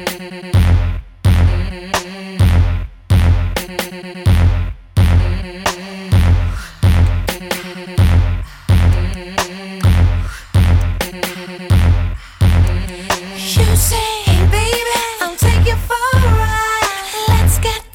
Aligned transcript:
You 0.00 0.06
say, 13.76 14.24
baby, 14.50 14.96
I'll 15.20 15.36
take 15.36 15.66
you 15.66 15.76
for 15.76 15.94
a 15.94 16.32
ride. 16.32 16.88
Let's 17.28 17.58
get 17.58 17.89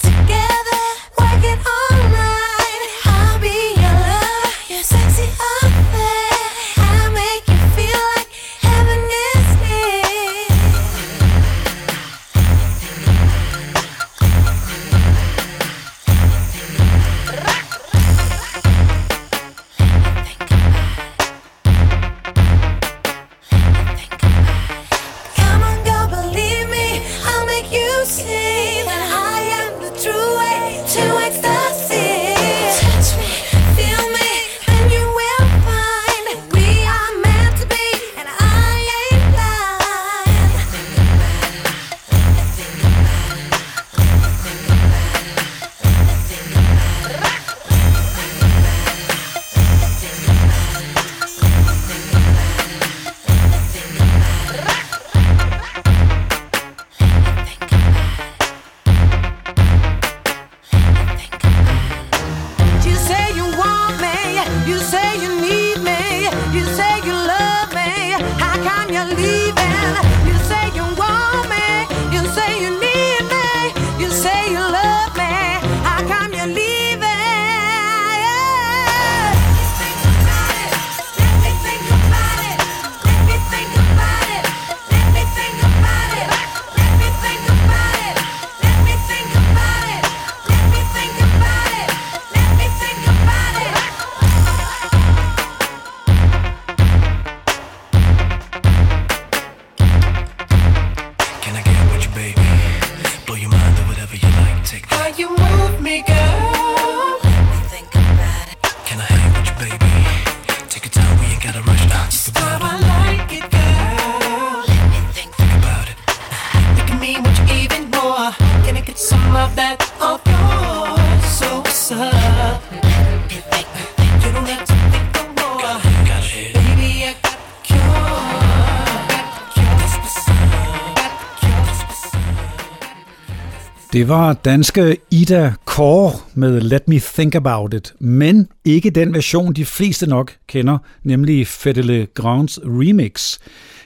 Det 133.95 134.07
var 134.07 134.33
danske 134.33 134.97
Ida 135.11 135.53
Kåre 135.65 136.13
med 136.33 136.61
Let 136.61 136.87
Me 136.87 136.99
Think 136.99 137.35
About 137.35 137.73
It, 137.73 137.93
men 137.99 138.47
ikke 138.65 138.89
den 138.89 139.13
version, 139.13 139.53
de 139.53 139.65
fleste 139.65 140.07
nok 140.07 140.37
kender, 140.47 140.77
nemlig 141.03 141.47
Fedele 141.47 142.07
Grounds 142.13 142.59
remix. 142.63 143.39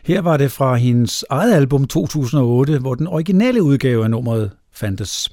Her 0.04 0.22
var 0.22 0.38
det 0.38 0.52
fra 0.52 0.76
hendes 0.76 1.26
eget 1.30 1.54
album 1.54 1.88
2008, 1.88 2.80
hvor 2.80 2.96
den 2.96 3.08
originale 3.08 3.64
udgave 3.64 4.04
af 4.04 4.12
nummeret 4.12 4.52
fandtes. 4.74 5.32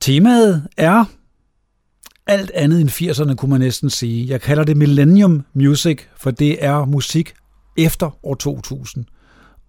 Temaet 0.00 0.68
er 0.76 1.04
alt 2.26 2.50
andet 2.50 2.80
end 2.80 2.90
80'erne, 2.90 3.34
kunne 3.34 3.50
man 3.50 3.60
næsten 3.60 3.90
sige. 3.90 4.28
Jeg 4.28 4.40
kalder 4.40 4.64
det 4.64 4.76
Millennium 4.76 5.44
Music, 5.54 6.00
for 6.16 6.30
det 6.30 6.64
er 6.64 6.84
musik 6.84 7.32
efter 7.76 8.18
år 8.22 8.34
2000. 8.34 9.04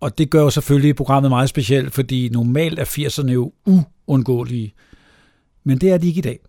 Og 0.02 0.18
det 0.18 0.30
gør 0.30 0.42
jo 0.42 0.50
selvfølgelig 0.50 0.96
programmet 0.96 1.32
meget 1.32 1.50
specielt, 1.50 1.94
fordi 1.94 2.30
normalt 2.30 2.80
er 2.80 2.86
80'erne 2.86 3.32
jo 3.32 3.54
uundgåelige. 4.08 4.74
Men 5.64 5.78
det 5.78 5.92
er 5.92 5.98
de 5.98 6.08
ikke 6.08 6.20
i 6.20 6.22
dag. 6.22 6.40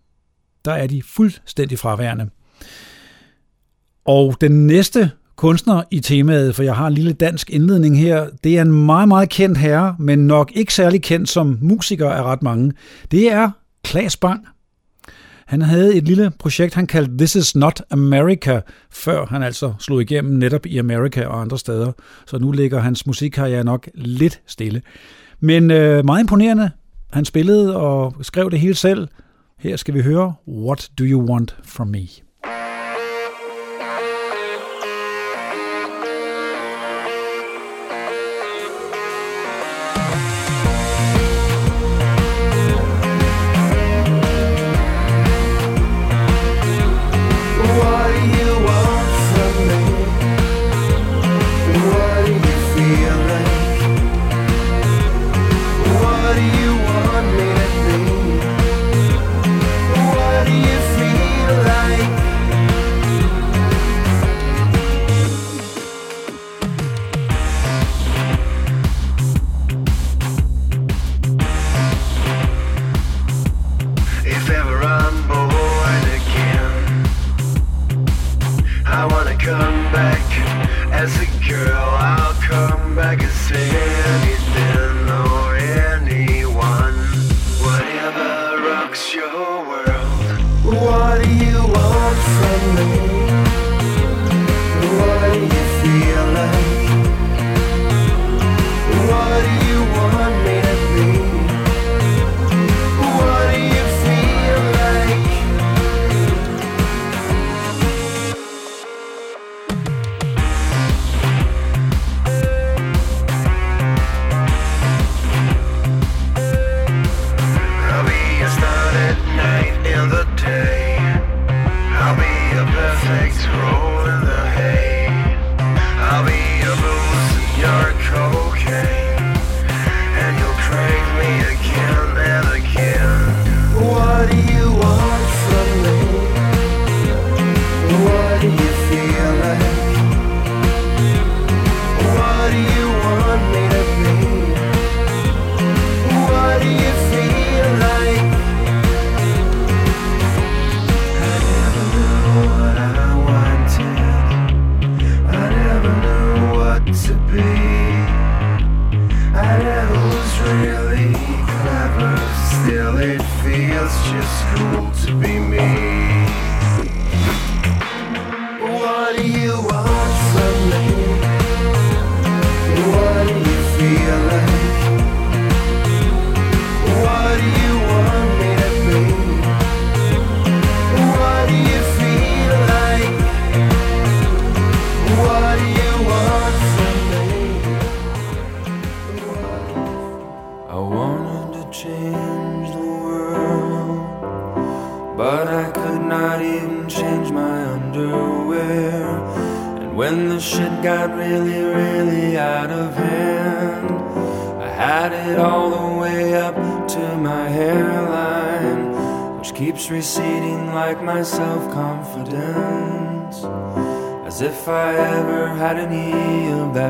Der 0.64 0.72
er 0.72 0.86
de 0.86 1.02
fuldstændig 1.02 1.78
fraværende. 1.78 2.30
Og 4.04 4.36
den 4.40 4.66
næste 4.66 5.10
kunstner 5.36 5.82
i 5.90 6.00
temaet, 6.00 6.54
for 6.54 6.62
jeg 6.62 6.76
har 6.76 6.86
en 6.86 6.94
lille 6.94 7.12
dansk 7.12 7.50
indledning 7.50 7.98
her, 7.98 8.28
det 8.44 8.58
er 8.58 8.62
en 8.62 8.86
meget, 8.86 9.08
meget 9.08 9.28
kendt 9.28 9.58
herre, 9.58 9.96
men 9.98 10.26
nok 10.26 10.52
ikke 10.54 10.74
særlig 10.74 11.02
kendt 11.02 11.28
som 11.28 11.58
musiker 11.60 12.10
af 12.10 12.22
ret 12.22 12.42
mange. 12.42 12.72
Det 13.10 13.32
er 13.32 13.50
Klaas 13.84 14.16
Bang. 14.16 14.46
Han 15.52 15.62
havde 15.62 15.94
et 15.94 16.04
lille 16.04 16.30
projekt, 16.38 16.74
han 16.74 16.86
kaldte 16.86 17.16
This 17.18 17.34
is 17.34 17.56
not 17.56 17.82
America, 17.90 18.60
før 18.90 19.26
han 19.26 19.42
altså 19.42 19.74
slog 19.78 20.00
igennem 20.00 20.38
netop 20.38 20.66
i 20.66 20.78
Amerika 20.78 21.26
og 21.26 21.40
andre 21.40 21.58
steder. 21.58 21.92
Så 22.26 22.38
nu 22.38 22.52
ligger 22.52 22.80
hans 22.80 23.06
musikkarriere 23.06 23.64
nok 23.64 23.88
lidt 23.94 24.40
stille. 24.46 24.82
Men 25.40 25.70
øh, 25.70 26.04
meget 26.04 26.20
imponerende. 26.20 26.70
Han 27.12 27.24
spillede 27.24 27.76
og 27.76 28.14
skrev 28.22 28.50
det 28.50 28.60
hele 28.60 28.74
selv. 28.74 29.08
Her 29.58 29.76
skal 29.76 29.94
vi 29.94 30.02
høre 30.02 30.34
What 30.48 30.90
Do 30.98 31.04
You 31.04 31.30
Want 31.32 31.56
From 31.64 31.88
Me? 31.88 32.06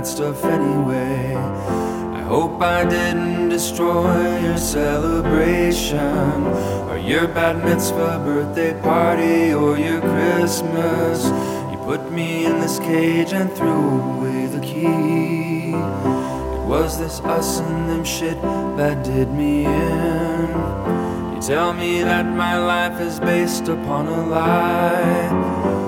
That 0.02 0.08
stuff 0.08 0.44
anyway. 0.44 1.34
I 1.36 2.22
hope 2.22 2.60
I 2.60 2.84
didn't 2.84 3.50
destroy 3.50 4.40
your 4.40 4.56
celebration, 4.56 6.46
or 6.90 6.98
your 6.98 7.28
bat 7.28 7.64
mitzvah 7.64 8.18
birthday 8.24 8.72
party, 8.80 9.52
or 9.52 9.78
your 9.78 10.00
Christmas. 10.00 11.24
You 11.70 11.78
put 11.84 12.10
me 12.10 12.46
in 12.46 12.58
this 12.58 12.80
cage 12.80 13.32
and 13.32 13.48
threw 13.52 14.00
away 14.16 14.46
the 14.46 14.60
key. 14.60 15.70
It 15.70 16.62
was 16.66 16.98
this 16.98 17.20
us 17.20 17.60
and 17.60 17.88
them 17.88 18.04
shit 18.04 18.40
that 18.76 19.04
did 19.04 19.30
me 19.30 19.66
in. 19.66 20.48
You 21.32 21.40
tell 21.40 21.72
me 21.74 22.02
that 22.02 22.26
my 22.26 22.56
life 22.58 23.00
is 23.00 23.20
based 23.20 23.68
upon 23.68 24.08
a 24.08 24.26
lie 24.26 25.81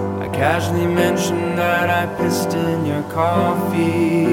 casually 0.44 0.86
mentioned 0.86 1.56
that 1.56 1.88
I 1.88 2.04
pissed 2.18 2.52
in 2.52 2.84
your 2.84 3.02
coffee. 3.04 4.26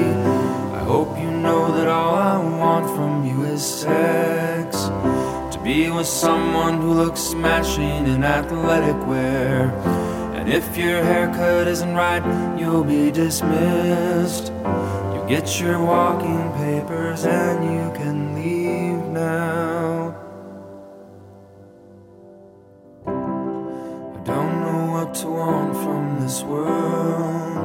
I 0.78 0.82
hope 0.92 1.18
you 1.18 1.30
know 1.30 1.74
that 1.76 1.88
all 1.88 2.14
I 2.14 2.36
want 2.60 2.84
from 2.94 3.24
you 3.24 3.44
is 3.44 3.64
sex. 3.64 4.76
To 5.52 5.58
be 5.64 5.88
with 5.88 6.06
someone 6.06 6.82
who 6.82 6.92
looks 6.92 7.22
smashing 7.34 8.04
in 8.12 8.24
athletic 8.24 8.98
wear. 9.06 9.70
And 10.36 10.52
if 10.52 10.76
your 10.76 11.02
haircut 11.02 11.66
isn't 11.66 11.94
right, 11.94 12.24
you'll 12.60 12.84
be 12.84 13.10
dismissed. 13.10 14.48
You 15.14 15.20
get 15.26 15.46
your 15.62 15.78
walking 15.82 16.44
papers 16.64 17.24
and 17.24 17.58
you 17.76 17.86
can 17.98 18.16
leave 18.34 19.02
now. 19.08 20.14
I 23.06 24.20
don't 24.32 24.54
know 24.64 24.82
what 24.94 25.14
to 25.20 25.26
want 25.26 25.74
from 25.82 26.01
this 26.32 26.44
world. 26.44 27.58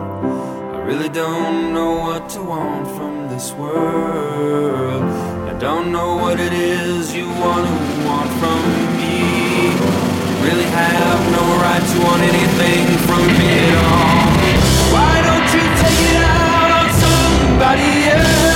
I 0.75 0.79
really 0.89 1.07
don't 1.07 1.73
know 1.73 1.93
what 2.07 2.27
to 2.31 2.41
want 2.41 2.85
from 2.97 3.29
this 3.29 3.53
world. 3.53 5.03
I 5.51 5.53
don't 5.57 5.89
know 5.93 6.17
what 6.17 6.37
it 6.37 6.51
is 6.51 7.15
you 7.15 7.27
want 7.43 7.65
to 7.65 7.75
want 8.07 8.29
from 8.41 8.61
me. 8.99 9.71
You 10.27 10.35
really 10.47 10.69
have 10.81 11.21
no 11.37 11.43
right 11.63 11.85
to 11.91 11.97
want 12.07 12.21
anything 12.33 12.85
from 13.07 13.23
me 13.39 13.51
at 13.67 13.75
all. 13.87 14.27
Why 14.95 15.13
don't 15.27 15.49
you 15.55 15.63
take 15.83 16.01
it 16.11 16.23
out 16.35 16.69
on 16.79 16.87
somebody 17.05 17.91
else? 18.19 18.46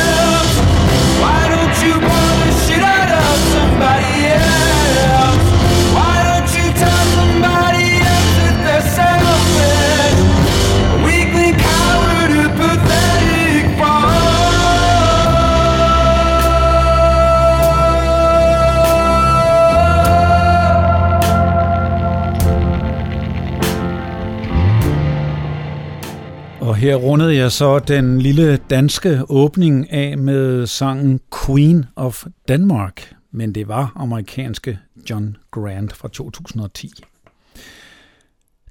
Her 26.81 26.95
rundede 26.95 27.35
jeg 27.35 27.51
så 27.51 27.79
den 27.79 28.21
lille 28.21 28.57
danske 28.69 29.21
åbning 29.29 29.91
af 29.91 30.17
med 30.17 30.67
sangen 30.67 31.19
Queen 31.45 31.85
of 31.95 32.25
Denmark, 32.47 33.13
men 33.31 33.55
det 33.55 33.67
var 33.67 33.93
amerikanske 33.95 34.79
John 35.09 35.37
Grant 35.51 35.93
fra 35.93 36.07
2010. 36.07 36.91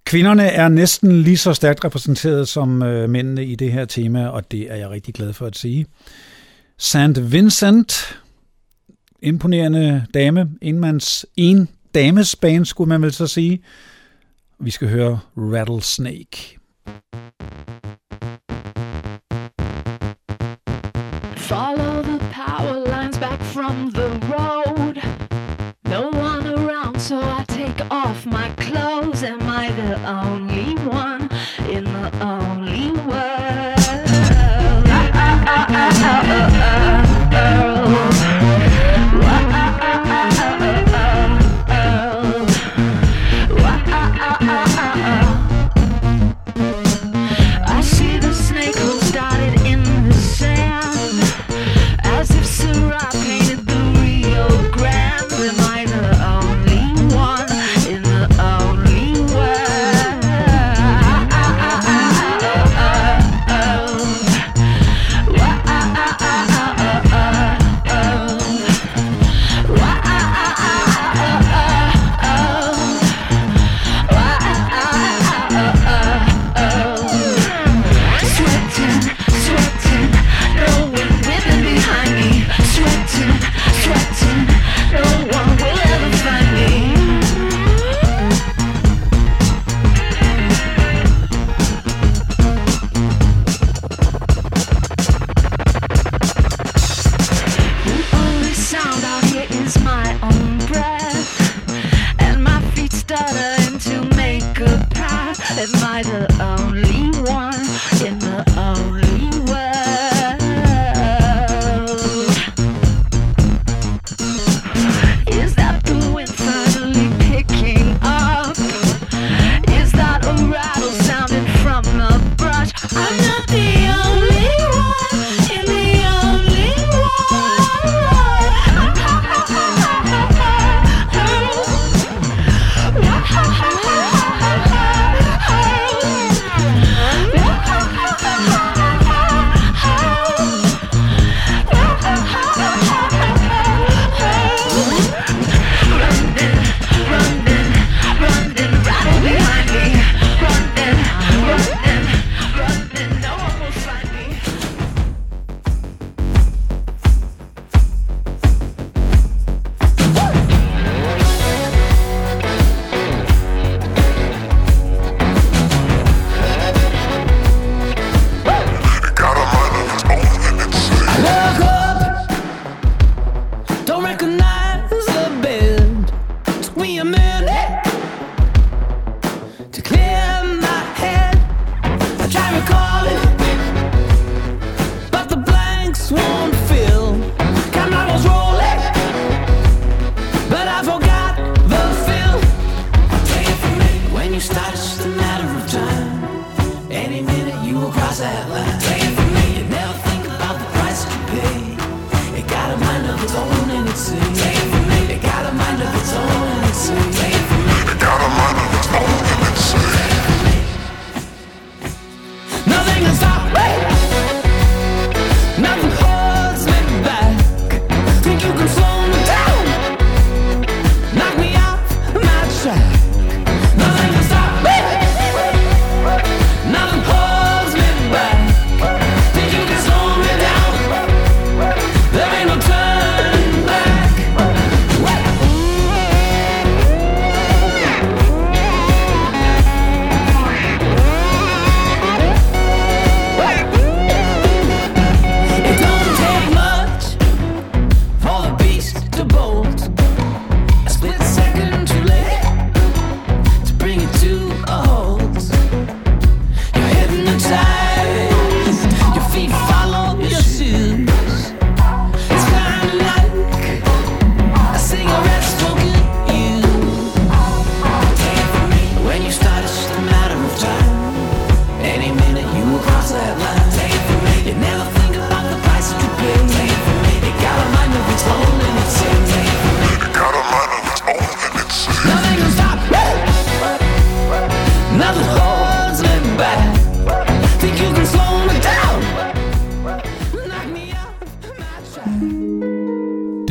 Kvinderne 0.05 0.43
er 0.43 0.69
næsten 0.69 1.23
lige 1.23 1.37
så 1.37 1.55
stærkt 1.55 1.85
repræsenteret 1.85 2.49
som 2.49 2.83
øh, 2.83 3.11
mændene 3.11 3.47
i 3.47 3.55
det 3.55 3.73
her 3.73 3.85
tema, 3.85 4.27
og 4.27 4.51
det 4.51 4.73
er 4.73 4.77
jeg 4.77 4.91
rigtig 4.91 5.15
glad 5.15 5.33
for 5.33 5.47
at 5.47 5.57
sige. 5.57 5.87
St. 6.79 7.33
Vincent, 7.33 8.19
imponerende 9.23 10.07
dame, 10.15 10.51
enmands, 10.63 11.27
en 11.37 11.69
dames 11.95 12.37
band, 12.37 12.65
skulle 12.65 12.89
man 12.89 13.03
vel 13.03 13.13
så 13.13 13.27
sige. 13.27 13.63
Vi 14.59 14.71
skal 14.71 14.89
høre 14.89 15.19
Rattlesnake. 15.37 16.61
So 27.11 27.21
I 27.21 27.45
take 27.49 27.81
off 27.91 28.25
my 28.25 28.49
clothes. 28.51 29.25
Am 29.25 29.43
I 29.43 29.73
the 29.73 29.93
only 30.09 30.77
one 30.87 31.23
in 31.69 31.83
the 31.83 32.25
um, 32.25 32.50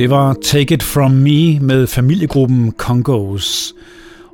Det 0.10 0.18
var 0.18 0.34
Take 0.34 0.74
It 0.74 0.84
From 0.84 1.12
Me 1.12 1.60
med 1.60 1.88
familiegruppen 1.88 2.74
Congos. 2.78 3.76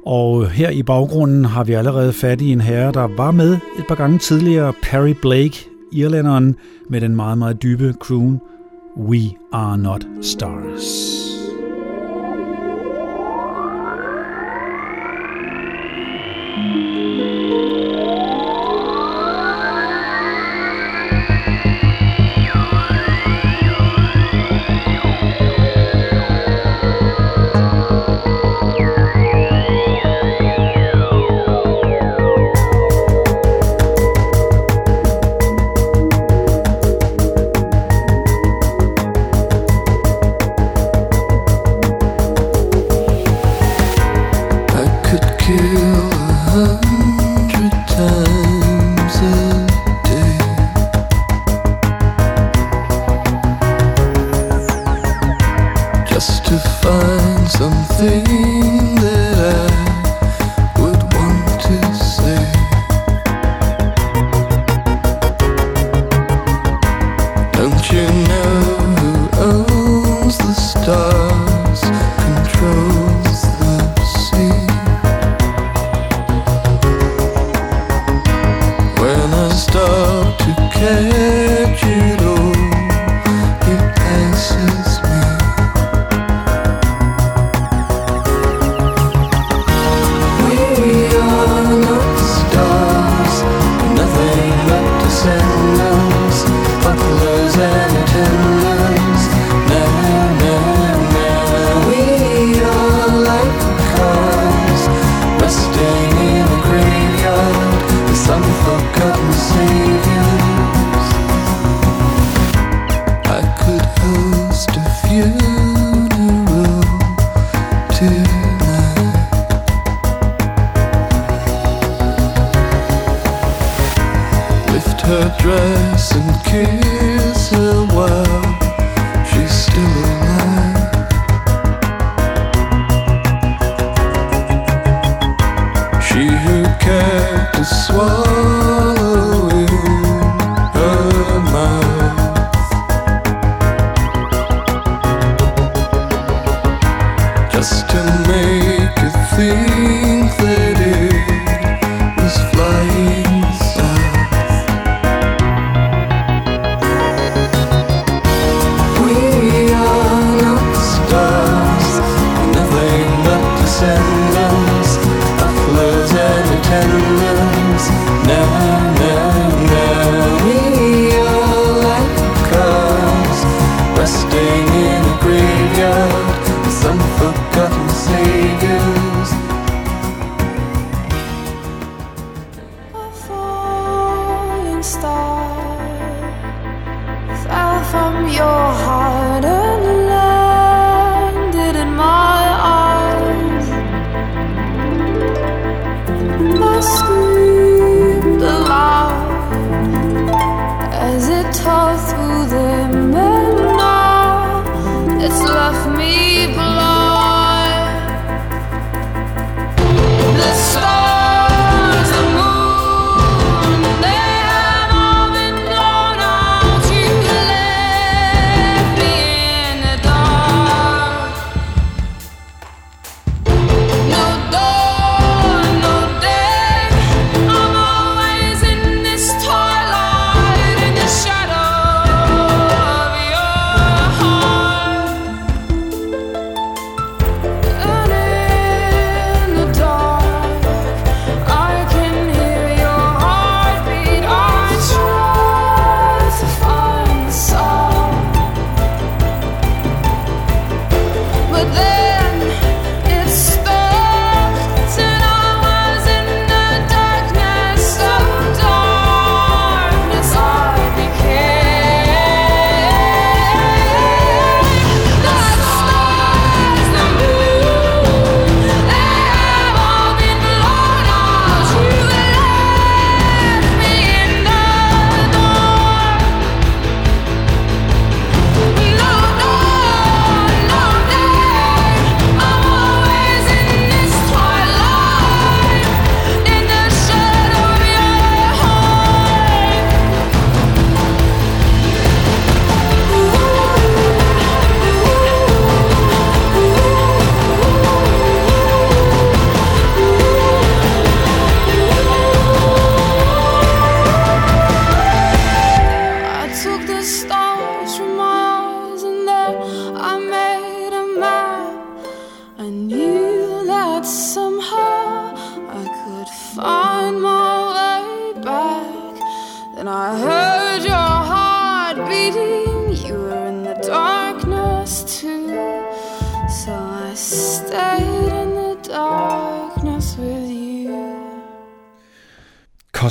Og 0.06 0.50
her 0.50 0.70
i 0.70 0.84
baggrunden 0.84 1.46
har 1.46 1.64
vi 1.64 1.74
allerede 1.74 2.14
fat 2.14 2.42
i 2.42 2.52
en 2.52 2.62
herre, 2.62 2.92
der 2.92 3.08
var 3.18 3.32
med 3.32 3.54
et 3.54 3.88
par 3.88 3.96
gange 3.96 4.20
tidligere, 4.20 4.74
Perry 4.82 5.14
Blake, 5.22 5.70
irlænderen 5.92 6.56
med 6.90 7.02
den 7.02 7.16
meget, 7.16 7.38
meget 7.38 7.64
dybe 7.64 7.94
croon 8.00 8.42
We 8.98 9.20
Are 9.52 9.78
Not 9.78 10.06
Stars. 10.22 11.15
köy 80.80 81.45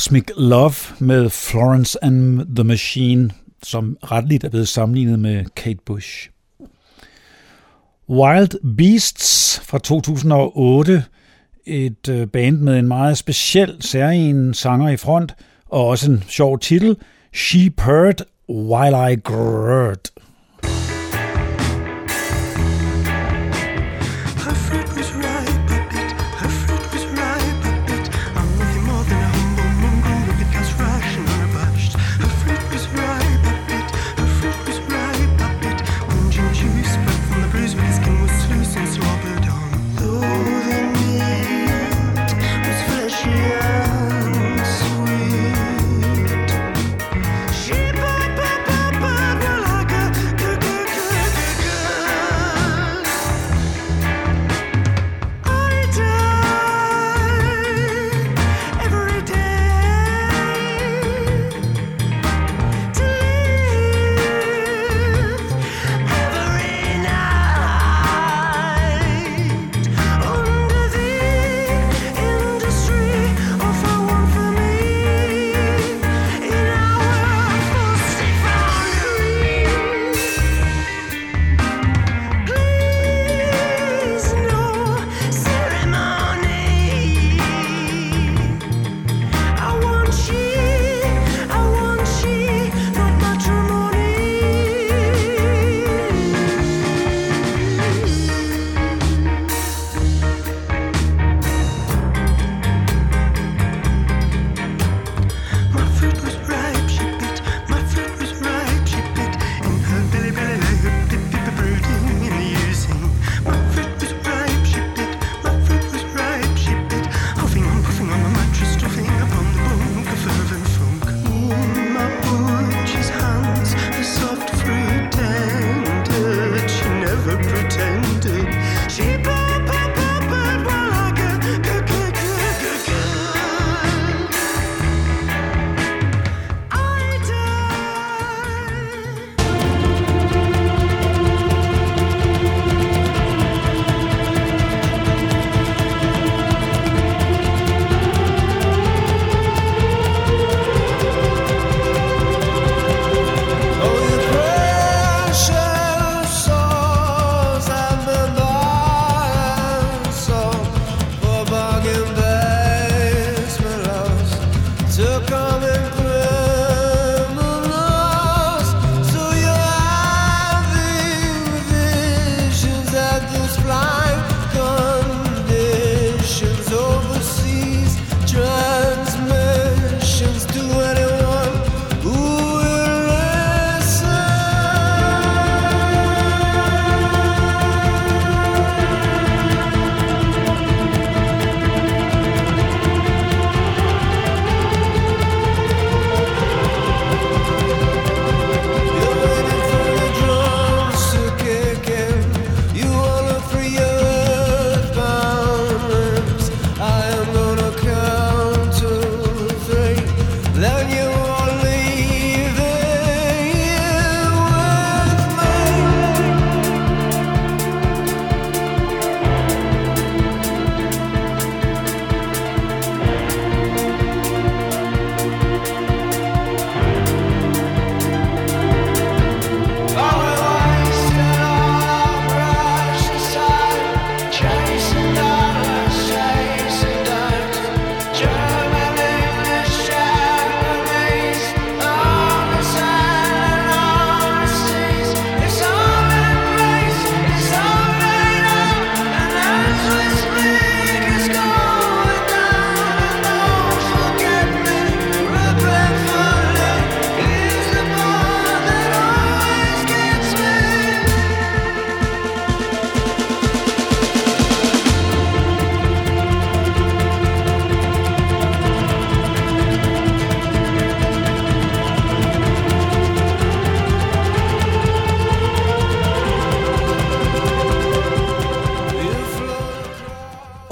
Cosmic 0.05 0.31
Love 0.37 0.75
med 0.99 1.31
Florence 1.31 2.05
and 2.05 2.41
the 2.57 2.65
Machine, 2.65 3.31
som 3.63 3.97
retligt 4.03 4.45
er 4.45 4.49
blevet 4.49 4.69
sammenlignet 4.69 5.19
med 5.19 5.45
Kate 5.57 5.79
Bush. 5.87 6.31
Wild 8.09 8.77
Beasts 8.77 9.61
fra 9.65 9.79
2008, 9.79 11.05
et 11.67 12.09
øh, 12.09 12.27
band 12.27 12.59
med 12.59 12.79
en 12.79 12.89
meget 12.89 13.19
speciel, 13.19 13.77
særlig 13.81 14.57
sanger 14.57 14.89
i 14.89 14.97
front, 14.97 15.35
og 15.69 15.87
også 15.87 16.11
en 16.11 16.25
sjov 16.29 16.59
titel, 16.59 16.97
She 17.35 17.71
Purred 17.71 18.25
While 18.49 19.13
I 19.13 19.17
Grurt. 19.17 20.11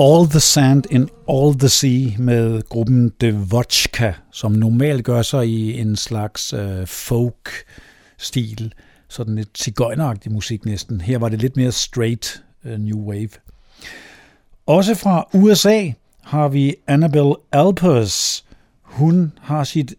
All 0.03 0.27
the 0.27 0.41
Sand 0.41 0.85
in 0.91 1.09
All 1.29 1.55
the 1.55 1.69
Sea 1.69 2.11
med 2.19 2.63
gruppen 2.69 3.13
The 3.21 3.33
Vodka, 3.51 4.13
som 4.33 4.53
normalt 4.53 5.05
gør 5.05 5.23
sig 5.23 5.49
i 5.49 5.81
en 5.81 5.97
slags 5.97 6.53
øh, 6.53 6.87
folk-stil, 6.87 8.73
sådan 9.09 9.35
lidt 9.35 9.59
cigøjneragtig 9.59 10.33
musik 10.33 10.65
næsten. 10.65 11.01
Her 11.01 11.19
var 11.19 11.29
det 11.29 11.41
lidt 11.41 11.57
mere 11.57 11.73
straight 11.73 12.43
øh, 12.65 12.79
new 12.79 12.99
wave. 12.99 13.29
Også 14.67 14.95
fra 14.95 15.29
USA 15.33 15.91
har 16.23 16.49
vi 16.49 16.75
Annabelle 16.87 17.35
Alpers. 17.53 18.45
Hun 18.83 19.33
har 19.41 19.65
sit 19.65 19.95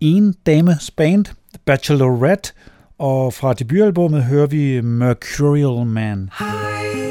en 0.00 0.34
dames 0.46 0.90
band, 0.90 1.24
Bachelorette, 1.64 2.52
og 2.98 3.34
fra 3.34 3.52
debutalbummet 3.52 4.24
hører 4.24 4.46
vi 4.46 4.80
Mercurial 4.80 5.86
Man. 5.86 6.30
Hi. 6.38 7.09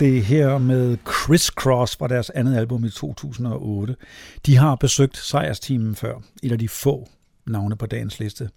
Det 0.00 0.24
her 0.24 0.58
med 0.58 0.96
Chris 1.06 1.42
Cross 1.42 1.96
fra 1.96 2.08
deres 2.08 2.30
andet 2.30 2.56
album 2.56 2.84
i 2.84 2.90
2008. 2.90 3.96
De 4.46 4.56
har 4.56 4.74
besøgt 4.74 5.16
sejrsteamen 5.16 5.94
før, 5.94 6.14
et 6.42 6.52
af 6.52 6.58
de 6.58 6.68
få 6.68 7.08
navne 7.46 7.76
på 7.76 7.86
dagens 7.86 8.20
liste. 8.20 8.48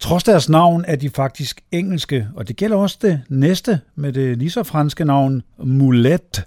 Trods 0.00 0.24
deres 0.24 0.48
navn 0.48 0.84
er 0.88 0.96
de 0.96 1.10
faktisk 1.10 1.60
engelske, 1.72 2.28
og 2.36 2.48
det 2.48 2.56
gælder 2.56 2.76
også 2.76 2.98
det 3.02 3.20
næste 3.28 3.80
med 3.94 4.12
det 4.12 4.38
lige 4.38 4.50
så 4.50 4.62
franske 4.62 5.04
navn 5.04 5.42
Mulet. 5.58 6.44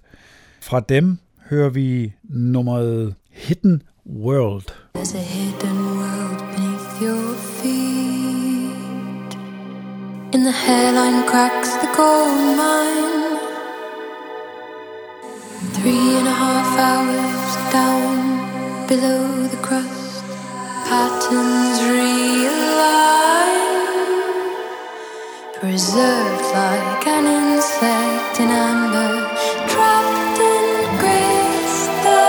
Fra 0.61 0.79
dem 0.79 1.17
hører 1.49 1.69
vi 1.69 2.13
nummeret 2.23 3.15
Hidden 3.31 3.81
World. 4.05 4.63
There's 4.97 5.15
a 5.15 5.21
hidden 5.21 5.77
world 5.77 6.39
beneath 6.39 7.01
your 7.01 7.35
feet. 7.61 9.33
In 10.33 10.41
the 10.43 10.51
hairline 10.51 11.27
cracks 11.29 11.69
the 11.69 11.89
gold 11.97 12.57
mine. 12.57 13.32
Three 15.71 16.15
and 16.19 16.27
a 16.27 16.31
half 16.31 16.77
hours 16.77 17.55
down 17.71 18.87
below 18.87 19.47
the 19.47 19.57
crust. 19.57 20.23
Patterns 20.87 21.79
realign. 21.79 23.13
Preserved 25.59 26.47
like 26.53 27.07
an 27.07 27.25
insect 27.25 28.39
in 28.41 28.49
amber. 28.49 29.15
Trapped 29.71 30.39
in 30.39 30.65
crystalline. 31.01 32.23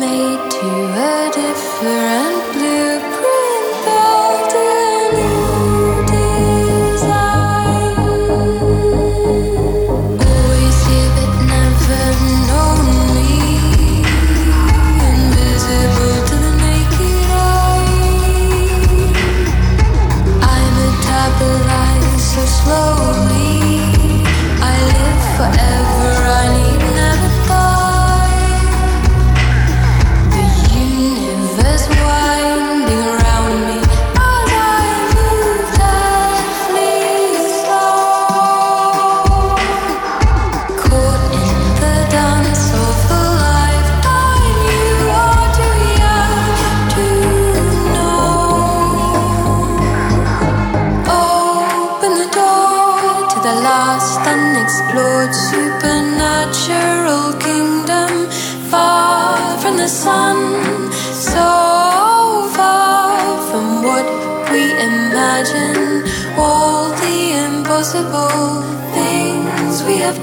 Made 0.00 0.44
to 0.50 0.68
a 1.10 1.30
different 1.34 2.29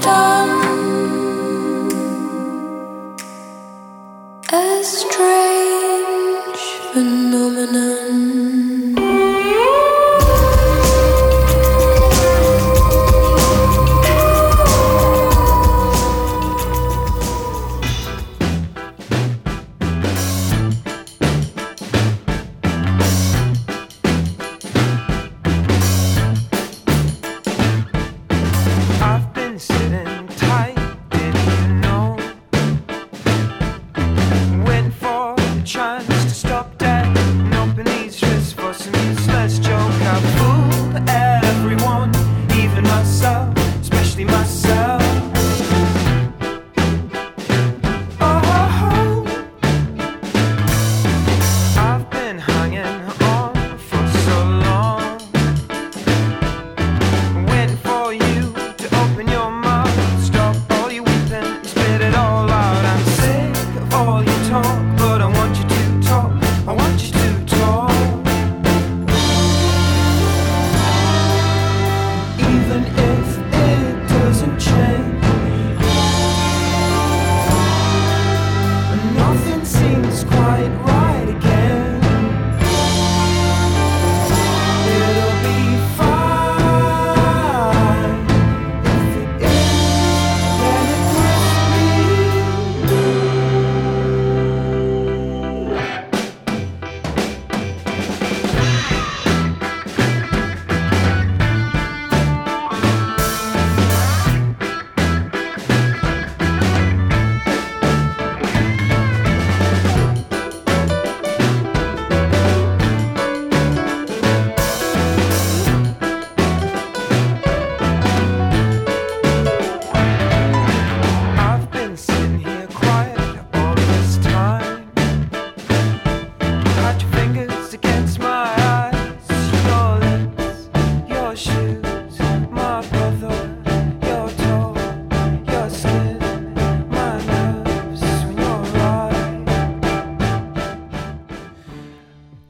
done. 0.08 0.57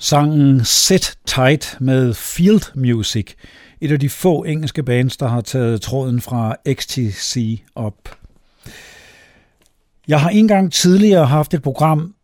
Sangen 0.08 0.64
Sit 0.64 1.18
Tight 1.26 1.76
med 1.80 2.14
Field 2.14 2.74
Music, 2.74 3.34
et 3.80 3.92
af 3.92 4.00
de 4.00 4.08
få 4.08 4.44
engelske 4.44 4.82
bands, 4.82 5.16
der 5.16 5.28
har 5.28 5.40
taget 5.40 5.80
tråden 5.80 6.20
fra 6.20 6.56
XTC 6.72 7.60
op. 7.74 7.94
Jeg 10.08 10.20
har 10.20 10.30
engang 10.30 10.72
tidligere 10.72 11.26
haft 11.26 11.54
et 11.54 11.62
program, 11.62 12.14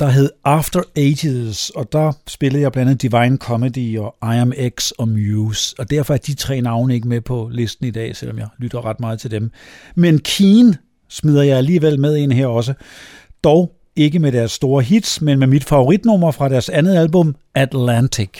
der 0.00 0.08
hed 0.08 0.30
After 0.44 0.82
Ages, 0.96 1.70
og 1.70 1.92
der 1.92 2.12
spillede 2.26 2.62
jeg 2.62 2.72
blandt 2.72 2.90
andet 2.90 3.02
Divine 3.02 3.36
Comedy 3.36 3.98
og 3.98 4.16
I 4.22 4.36
Am 4.36 4.52
X 4.68 4.90
og 4.90 5.08
Muse, 5.08 5.74
og 5.78 5.90
derfor 5.90 6.14
er 6.14 6.18
de 6.18 6.34
tre 6.34 6.60
navne 6.60 6.94
ikke 6.94 7.08
med 7.08 7.20
på 7.20 7.48
listen 7.52 7.86
i 7.86 7.90
dag, 7.90 8.16
selvom 8.16 8.38
jeg 8.38 8.48
lytter 8.58 8.84
ret 8.84 9.00
meget 9.00 9.20
til 9.20 9.30
dem. 9.30 9.50
Men 9.94 10.18
Keen 10.18 10.76
smider 11.08 11.42
jeg 11.42 11.56
alligevel 11.56 12.00
med 12.00 12.16
ind 12.16 12.32
her 12.32 12.46
også, 12.46 12.74
dog 13.44 13.77
ikke 13.98 14.18
med 14.18 14.32
deres 14.32 14.52
store 14.52 14.82
hits, 14.82 15.20
men 15.20 15.38
med 15.38 15.46
mit 15.46 15.64
favoritnummer 15.64 16.30
fra 16.30 16.48
deres 16.48 16.68
andet 16.68 16.96
album, 16.96 17.34
Atlantic. 17.54 18.30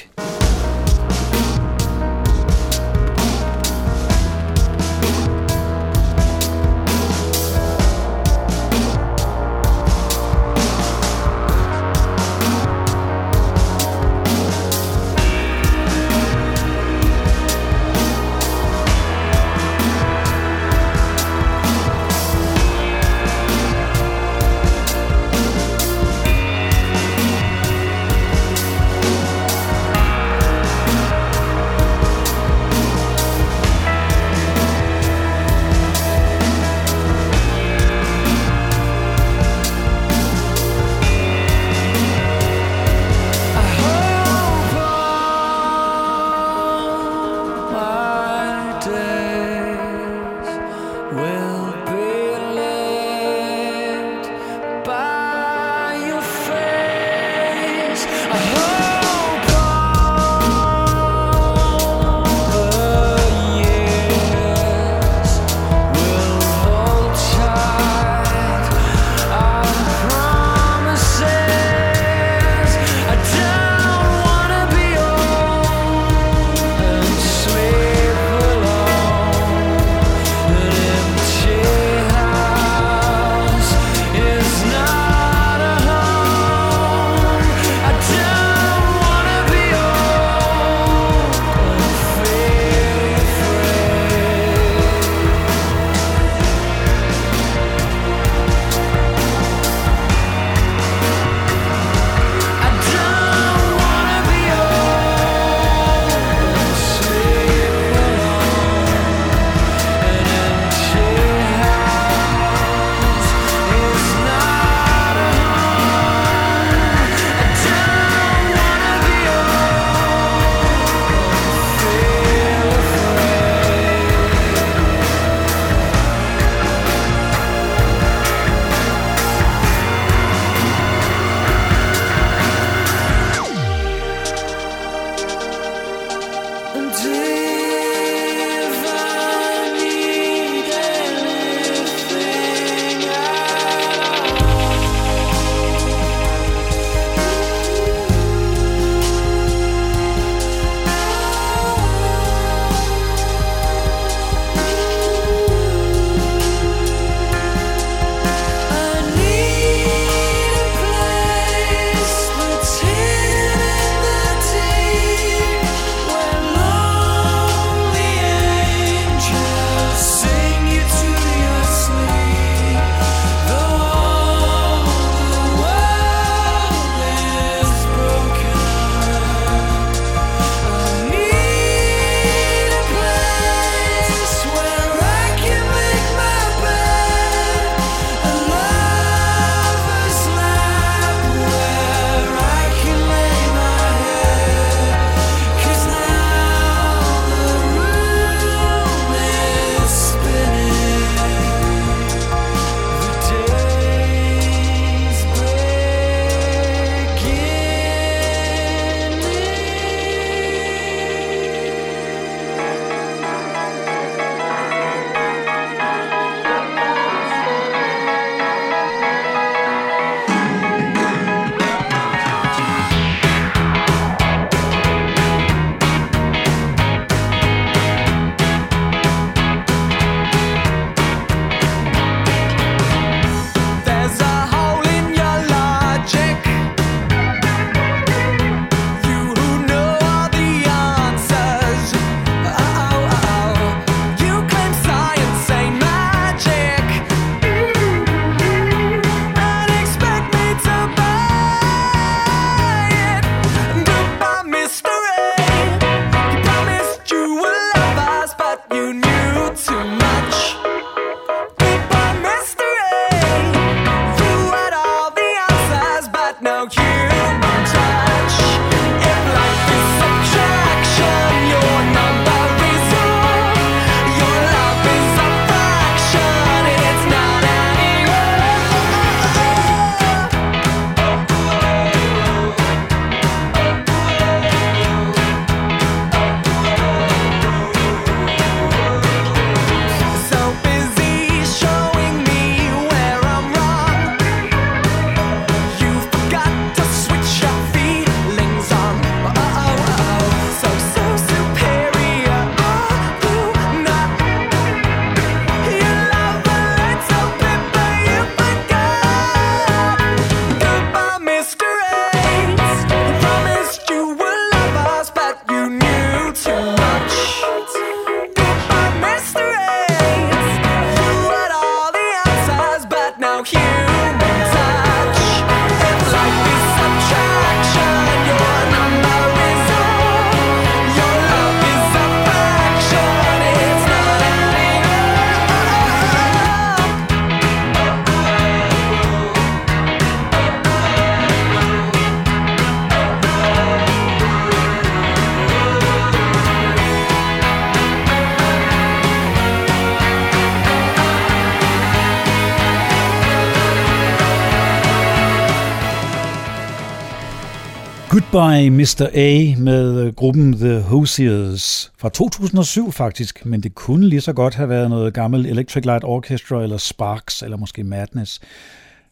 Goodbye 358.18 358.70
Mr. 358.70 359.06
A 359.14 359.54
med 359.58 360.00
øh, 360.04 360.14
gruppen 360.14 360.52
The 360.52 360.80
Hoosiers 360.80 361.92
fra 361.98 362.08
2007 362.08 362.92
faktisk, 362.92 363.46
men 363.46 363.60
det 363.60 363.74
kunne 363.74 364.08
lige 364.08 364.20
så 364.20 364.32
godt 364.32 364.54
have 364.54 364.68
været 364.68 364.90
noget 364.90 365.14
gammelt 365.14 365.46
Electric 365.46 365.84
Light 365.84 366.04
Orchestra 366.04 366.62
eller 366.62 366.76
Sparks 366.76 367.42
eller 367.42 367.56
måske 367.56 367.84
Madness. 367.84 368.40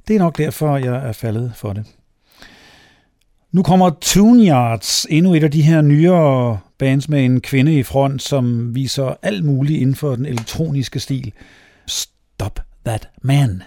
Det 0.09 0.17
er 0.17 0.21
nok 0.21 0.39
derfor, 0.39 0.77
jeg 0.77 1.09
er 1.09 1.13
faldet 1.13 1.53
for 1.57 1.73
det. 1.73 1.85
Nu 3.53 3.63
kommer 3.63 3.91
Tune 4.01 4.47
Yards, 4.47 5.07
endnu 5.11 5.35
et 5.35 5.45
af 5.45 5.51
de 5.51 5.63
her 5.63 5.81
nyere 5.81 6.59
bands 6.79 7.09
med 7.09 7.25
en 7.25 7.41
kvinde 7.41 7.79
i 7.79 7.83
front, 7.83 8.23
som 8.23 8.75
viser 8.75 9.15
alt 9.23 9.45
muligt 9.45 9.81
inden 9.81 9.97
for 9.97 10.17
den 10.17 10.27
elektroniske 10.27 11.01
stil. 11.01 11.33
Stop 11.87 12.61
That 12.85 13.09
Man. 13.23 13.63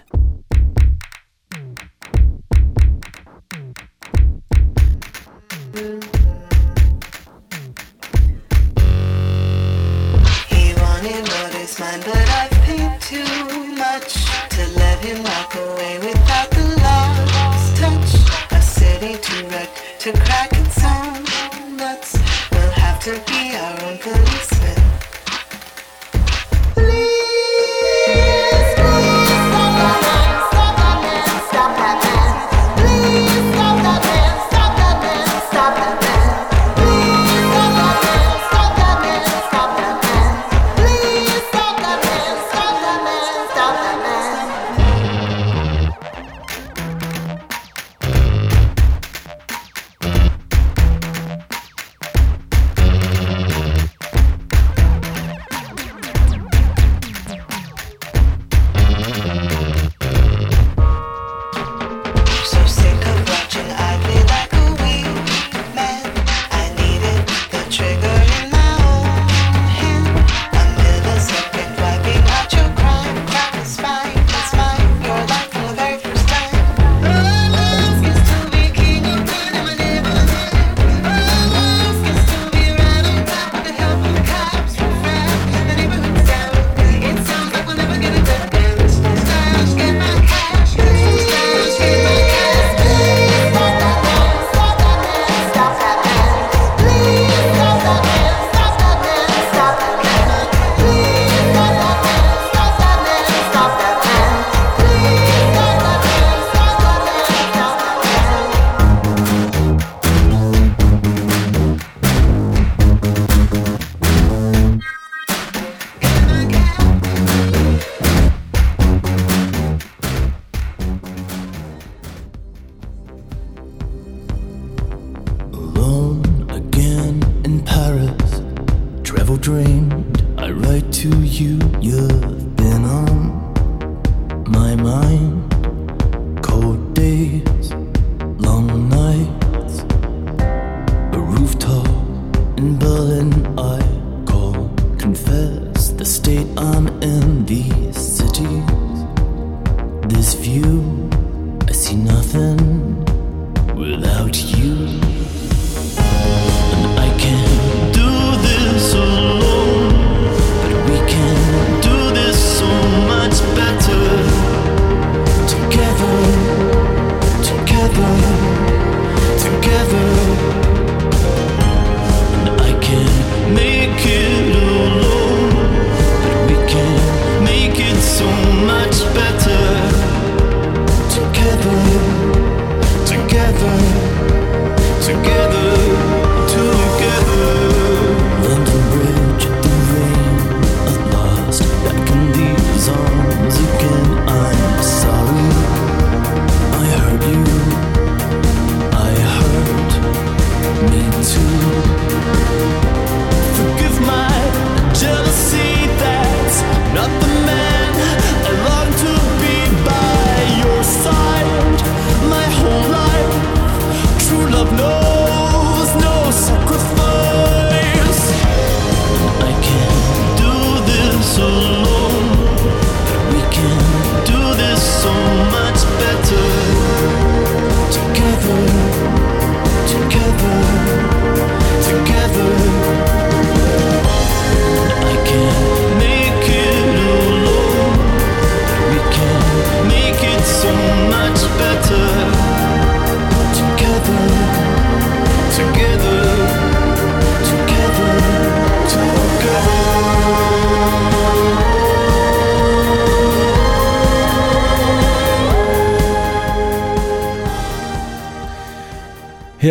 Too 13.10 13.74
much 13.74 14.24
to 14.50 14.62
let 14.76 15.04
him 15.04 15.20
walk 15.24 15.52
away 15.56 15.98
without 15.98 16.48
the 16.52 16.64
lost 16.80 17.76
touch. 17.76 18.10
A 18.52 18.62
city 18.62 19.18
to 19.20 19.48
wreck, 19.48 19.70
to 19.98 20.12
crack 20.12 20.50
its 20.52 20.78
own 20.84 21.76
nuts. 21.76 22.16
We'll 22.52 22.70
have 22.70 23.00
to 23.00 23.20
be 23.26 23.56
our 23.56 23.79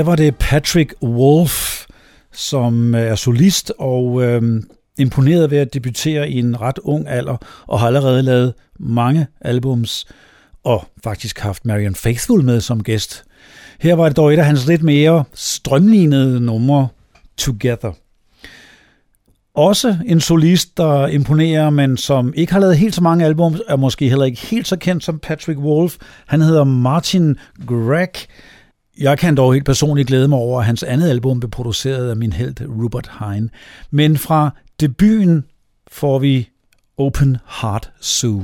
var 0.10 0.16
det 0.16 0.36
Patrick 0.36 0.94
Wolf, 1.04 1.86
som 2.34 2.96
øh, 2.96 3.02
er 3.02 3.16
solist 3.16 3.74
og 3.80 4.24
øh, 4.24 4.64
imponeret 4.98 5.52
ved 5.52 5.58
at 5.58 5.74
debutere 5.74 6.30
i 6.30 6.40
en 6.40 6.62
ret 6.62 6.80
ung 6.84 7.08
alder, 7.08 7.38
og 7.68 7.80
har 7.80 7.88
allerede 7.88 8.22
lavet 8.22 8.54
mange 8.80 9.28
albums, 9.42 10.08
og 10.64 10.88
faktisk 11.04 11.40
haft 11.40 11.66
Marion 11.66 11.96
Faithfull 11.96 12.44
med 12.44 12.62
som 12.62 12.84
gæst. 12.84 13.24
Her 13.80 13.96
var 13.96 14.08
det 14.08 14.18
dog 14.18 14.34
et 14.34 14.40
af 14.40 14.46
hans 14.46 14.68
lidt 14.68 14.84
mere 14.84 15.24
strømlignede 15.34 16.40
numre, 16.40 16.88
Together. 17.38 17.92
Også 19.54 19.98
en 20.06 20.22
solist, 20.22 20.78
der 20.78 21.08
imponerer, 21.08 21.70
men 21.70 21.98
som 21.98 22.34
ikke 22.36 22.54
har 22.54 22.60
lavet 22.60 22.78
helt 22.78 22.96
så 22.96 23.02
mange 23.02 23.26
album, 23.26 23.56
er 23.68 23.76
måske 23.76 24.10
heller 24.10 24.26
ikke 24.26 24.42
helt 24.42 24.68
så 24.68 24.76
kendt 24.78 25.04
som 25.04 25.20
Patrick 25.20 25.60
Wolf. 25.60 25.96
Han 26.28 26.42
hedder 26.42 26.64
Martin 26.64 27.38
Gregg. 27.68 28.16
Jeg 29.00 29.18
kan 29.18 29.36
dog 29.36 29.54
helt 29.54 29.66
personligt 29.66 30.08
glæde 30.08 30.28
mig 30.28 30.38
over, 30.38 30.60
at 30.60 30.66
hans 30.66 30.84
andet 30.84 31.10
album 31.10 31.40
blev 31.40 31.52
produceret 31.52 32.10
af 32.10 32.16
min 32.16 32.34
held 32.34 32.68
Rupert 32.84 33.12
Hine. 33.20 33.50
Men 33.92 34.18
fra 34.18 34.50
debuten 34.80 35.46
får 35.92 36.20
vi 36.20 36.50
Open 36.98 37.38
Heart 37.62 37.92
Zoo. 38.04 38.42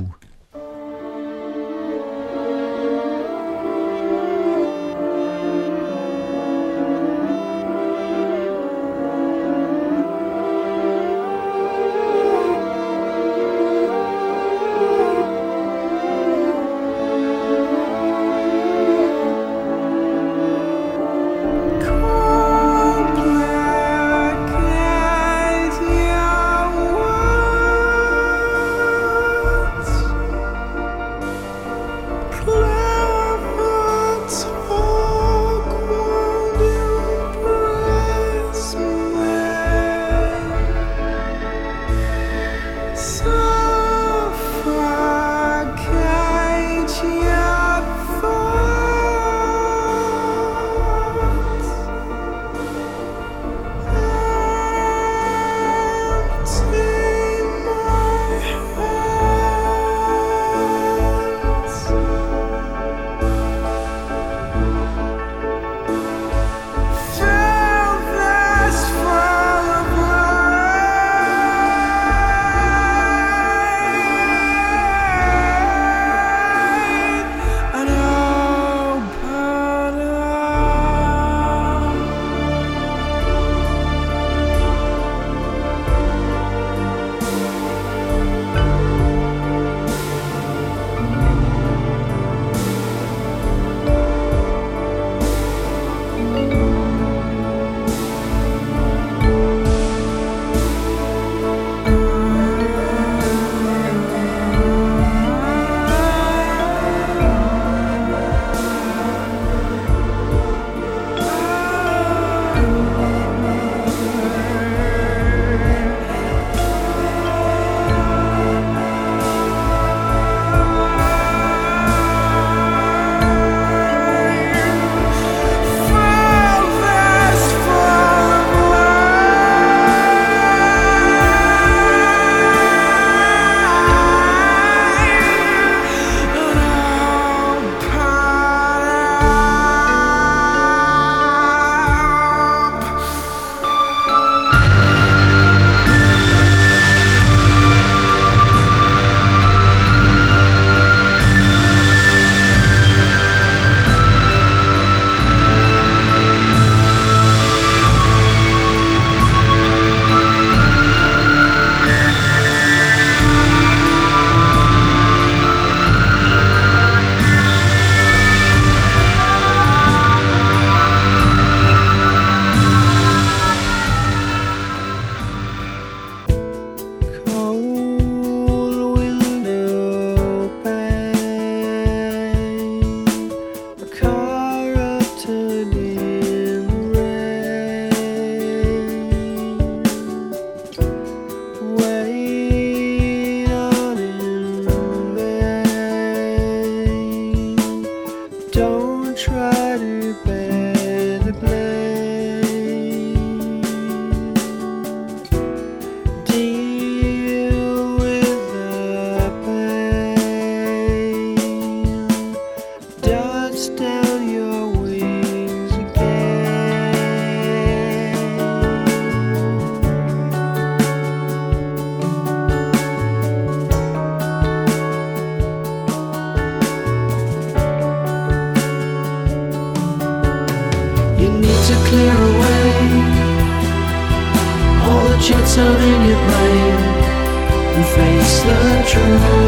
the 238.46 238.84
truth. 238.86 239.45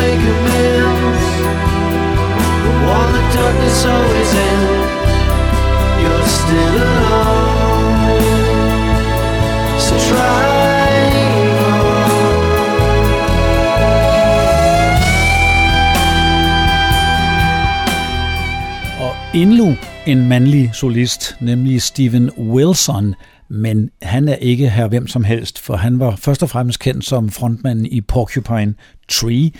Make 0.00 0.22
amends, 0.34 1.22
but 2.62 2.76
while 2.84 3.10
the 3.16 3.24
darkness 3.36 3.78
always 3.94 4.32
ends, 4.48 5.02
you're 6.02 6.26
still 6.38 6.76
alone. 6.86 8.20
So 9.78 9.94
try. 10.08 10.50
Endnu 19.32 19.76
en 20.06 20.26
mandlig 20.28 20.74
solist, 20.74 21.36
nemlig 21.38 21.82
Steven 21.82 22.30
Wilson, 22.36 23.14
men 23.50 23.90
han 24.02 24.28
er 24.28 24.34
ikke 24.34 24.70
her 24.70 24.88
hvem 24.88 25.06
som 25.06 25.24
helst, 25.24 25.58
for 25.58 25.76
han 25.76 25.98
var 25.98 26.16
først 26.16 26.42
og 26.42 26.50
fremmest 26.50 26.78
kendt 26.78 27.04
som 27.04 27.30
frontmanden 27.30 27.86
i 27.86 28.00
Porcupine 28.00 28.74
Tree, 29.08 29.50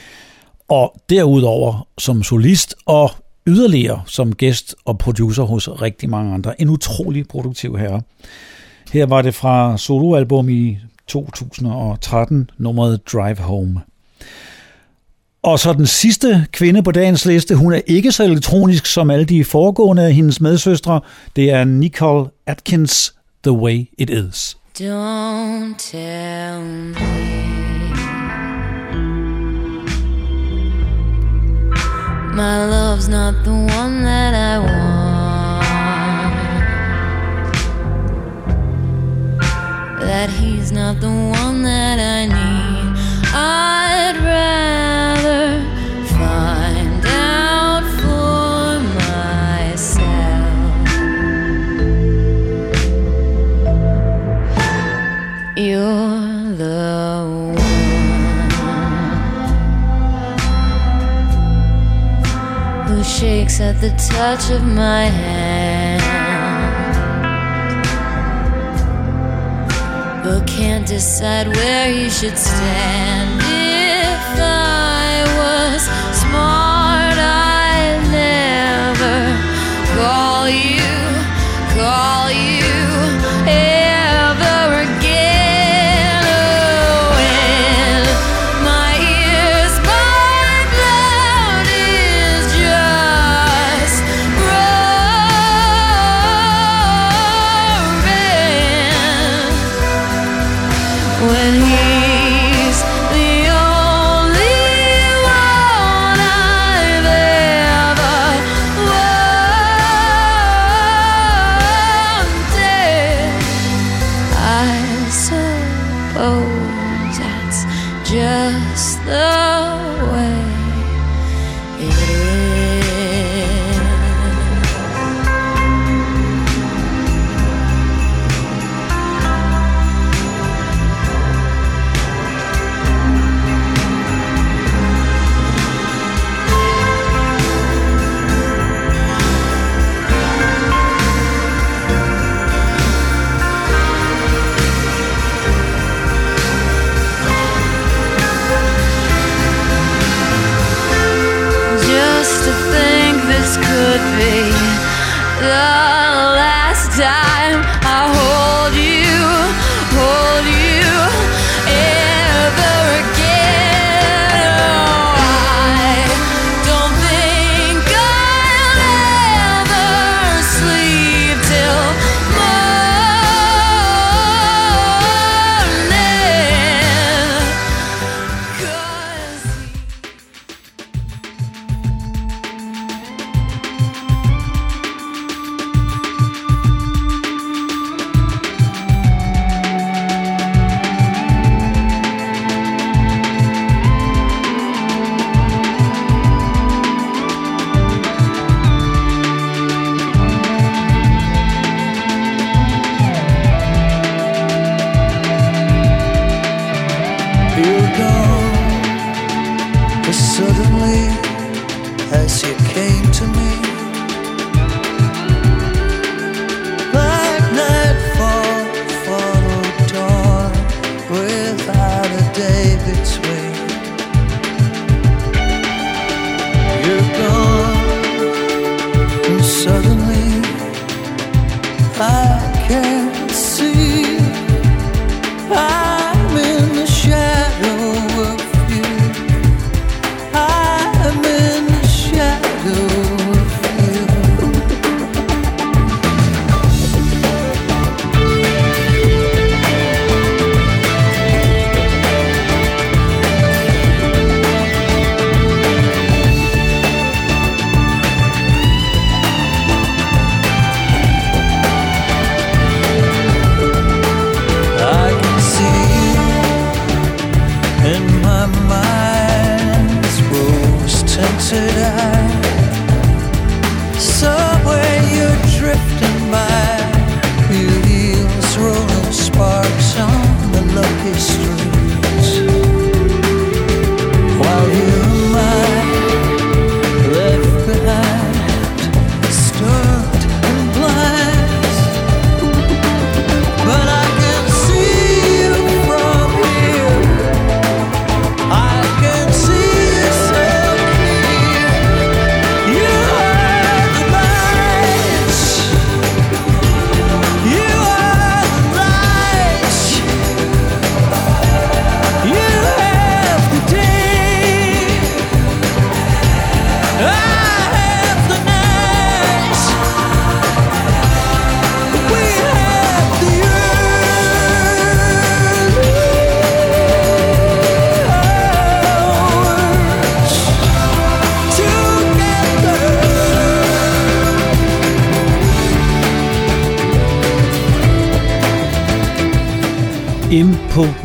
og 0.69 0.95
derudover 1.09 1.89
som 1.99 2.23
solist 2.23 2.75
og 2.87 3.11
yderligere 3.47 4.03
som 4.07 4.35
gæst 4.35 4.75
og 4.85 4.99
producer 4.99 5.43
hos 5.43 5.69
rigtig 5.69 6.11
mange 6.11 6.35
andre. 6.35 6.61
En 6.61 6.69
utrolig 6.69 7.29
produktiv 7.29 7.79
herre. 7.79 8.03
Her 8.93 9.07
var 9.07 9.23
det 9.23 9.35
fra 9.35 9.79
soloalbum 9.79 10.49
i 10.49 10.79
2013, 11.07 12.51
nummeret 12.59 13.01
Drive 13.13 13.39
Home. 13.39 13.81
Og 15.43 15.59
så 15.59 15.73
den 15.73 15.87
sidste 15.87 16.47
kvinde 16.53 16.83
på 16.83 16.91
dagens 16.91 17.27
liste, 17.27 17.55
hun 17.55 17.73
er 17.73 17.81
ikke 17.87 18.13
så 18.13 18.25
elektronisk 18.25 18.87
som 18.87 19.11
alle 19.11 19.25
de 19.25 19.45
foregående 19.45 20.03
af 20.03 20.15
hendes 20.15 20.41
medsøstre. 20.41 21.01
Det 21.37 21.51
er 21.51 21.65
Nicole 21.65 22.29
Atkins, 22.47 23.15
The 23.43 23.55
Way 23.55 23.89
It 23.97 24.11
Is. 24.11 24.55
Don't 24.75 25.79
tell 25.79 26.61
me 26.63 26.93
my 32.35 32.67
love's 32.67 33.09
not 33.09 33.43
the 33.45 33.55
one 33.55 34.03
that 34.05 34.35
I 34.35 34.59
want. 34.59 35.65
That 40.01 40.29
he's 40.29 40.71
not 40.71 41.01
the 41.01 41.09
one 41.09 41.63
that 41.63 41.99
I 41.99 42.27
need. 42.27 42.99
I'd 43.33 44.17
rather 44.23 44.80
shakes 63.21 63.61
at 63.61 63.79
the 63.83 63.91
touch 63.91 64.51
of 64.51 64.65
my 64.65 65.05
hand, 65.05 66.01
but 70.25 70.47
can't 70.47 70.87
decide 70.87 71.47
where 71.49 71.93
you 71.93 72.09
should 72.09 72.39
stand. 72.39 73.30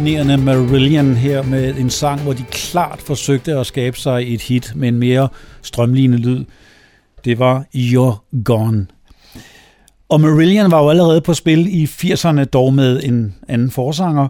Imponerende 0.05 0.37
Marillion 0.37 1.15
her 1.15 1.43
med 1.43 1.75
en 1.75 1.89
sang, 1.89 2.21
hvor 2.21 2.33
de 2.33 2.43
klart 2.43 3.01
forsøgte 3.01 3.53
at 3.53 3.65
skabe 3.65 3.99
sig 3.99 4.33
et 4.33 4.41
hit 4.41 4.71
med 4.75 4.87
en 4.87 4.97
mere 4.97 5.29
strømlignet 5.61 6.19
lyd. 6.19 6.45
Det 7.25 7.39
var 7.39 7.65
You're 7.75 8.41
Gone. 8.43 8.87
Og 10.09 10.21
Marillion 10.21 10.71
var 10.71 10.83
jo 10.83 10.89
allerede 10.89 11.21
på 11.21 11.33
spil 11.33 11.67
i 11.81 11.83
80'erne, 11.83 12.43
dog 12.43 12.73
med 12.73 13.03
en 13.03 13.35
anden 13.47 13.71
forsanger. 13.71 14.27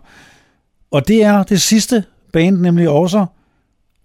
Og 0.91 1.07
det 1.07 1.23
er 1.23 1.43
det 1.43 1.61
sidste 1.61 2.03
band, 2.33 2.57
nemlig 2.57 2.89
også 2.89 3.25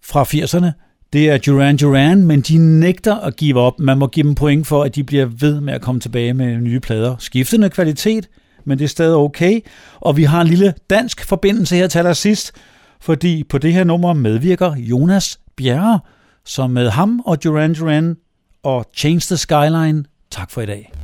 fra 0.05 0.25
80'erne. 0.25 0.71
Det 1.13 1.31
er 1.31 1.39
Duran 1.39 1.77
Duran, 1.77 2.27
men 2.27 2.41
de 2.41 2.59
nægter 2.59 3.17
at 3.17 3.37
give 3.37 3.61
op. 3.61 3.79
Man 3.79 3.99
må 3.99 4.07
give 4.07 4.27
dem 4.27 4.35
point 4.35 4.67
for, 4.67 4.83
at 4.83 4.95
de 4.95 5.05
bliver 5.05 5.27
ved 5.27 5.61
med 5.61 5.75
at 5.75 5.81
komme 5.81 6.01
tilbage 6.01 6.35
med 6.35 6.57
nye 6.57 6.81
plader. 6.81 7.17
Skiftende 7.19 7.71
kvalitet, 7.71 8.29
men 8.71 8.79
det 8.79 8.85
er 8.85 8.89
stadig 8.89 9.17
okay. 9.17 9.61
Og 10.01 10.17
vi 10.17 10.25
har 10.25 10.41
en 10.41 10.47
lille 10.47 10.75
dansk 10.91 11.25
forbindelse 11.25 11.77
her 11.77 11.87
til 11.87 11.99
allersidst, 11.99 12.53
fordi 13.01 13.45
på 13.45 13.59
det 13.59 13.73
her 13.73 13.85
nummer 13.85 14.13
medvirker 14.13 14.75
Jonas 14.77 15.41
Bjerre, 15.57 16.01
som 16.45 16.71
med 16.71 16.91
ham 16.91 17.21
og 17.27 17.45
Duran 17.45 17.75
Duran 17.75 18.17
og 18.63 18.85
Change 18.97 19.21
the 19.21 19.37
Skyline. 19.37 20.05
Tak 20.31 20.51
for 20.51 20.61
i 20.61 20.67
dag. 20.67 21.00